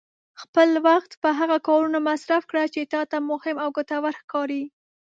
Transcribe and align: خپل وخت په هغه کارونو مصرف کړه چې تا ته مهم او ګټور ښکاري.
خپل 0.41 0.69
وخت 0.87 1.11
په 1.23 1.29
هغه 1.39 1.57
کارونو 1.67 1.99
مصرف 2.09 2.43
کړه 2.51 2.63
چې 2.73 2.81
تا 2.93 3.01
ته 3.11 3.17
مهم 3.29 3.55
او 3.63 3.69
ګټور 3.77 4.13
ښکاري. 4.21 4.63